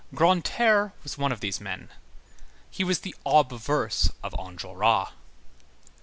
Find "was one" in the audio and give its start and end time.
1.03-1.31